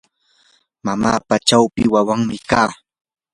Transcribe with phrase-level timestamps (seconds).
[0.85, 2.71] mamapa chawpi wawanmi kaa.